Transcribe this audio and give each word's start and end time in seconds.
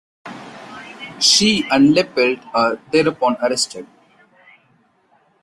She 1.19 1.67
and 1.69 1.93
LePelt 1.95 2.43
are 2.55 2.79
thereupon 2.91 3.35
arrested. 3.39 3.85